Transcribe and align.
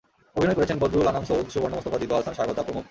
অভিনয় 0.37 0.57
করেছেন 0.57 0.77
বদরুল 0.83 1.09
আনাম 1.11 1.23
সৌদ, 1.29 1.45
সুবর্ণা 1.53 1.77
মুস্তাফা, 1.77 2.01
জিতু 2.01 2.13
আহসান, 2.17 2.33
স্বাগতা 2.37 2.61
প্রমুখ। 2.65 2.79